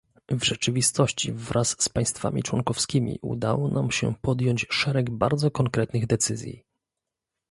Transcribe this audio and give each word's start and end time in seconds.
W 0.31 0.43
rzeczywistości 0.43 1.31
wraz 1.33 1.75
z 1.83 1.89
państwami 1.89 2.43
członkowskimi 2.43 3.19
udało 3.21 3.67
nam 3.67 3.91
się 3.91 4.13
podjąć 4.21 4.65
szereg 4.69 5.09
bardzo 5.09 5.51
konkretnych 5.51 6.07
decyzji 6.07 6.63